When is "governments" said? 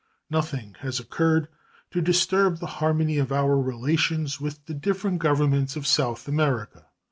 5.19-5.75